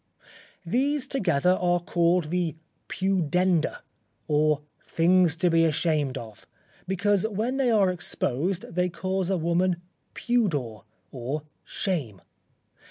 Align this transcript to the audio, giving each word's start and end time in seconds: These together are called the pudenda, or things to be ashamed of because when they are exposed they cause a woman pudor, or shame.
These 0.65 1.05
together 1.07 1.51
are 1.61 1.79
called 1.79 2.31
the 2.31 2.55
pudenda, 2.89 3.83
or 4.27 4.61
things 4.81 5.35
to 5.35 5.51
be 5.51 5.63
ashamed 5.63 6.17
of 6.17 6.47
because 6.87 7.23
when 7.27 7.57
they 7.57 7.69
are 7.69 7.91
exposed 7.91 8.65
they 8.73 8.89
cause 8.89 9.29
a 9.29 9.37
woman 9.37 9.75
pudor, 10.15 10.81
or 11.11 11.43
shame. 11.63 12.19